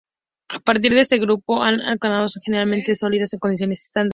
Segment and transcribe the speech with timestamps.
[0.49, 4.09] A partir de este grupo, los n-alcanos son generalmente sólidos en condiciones estándar.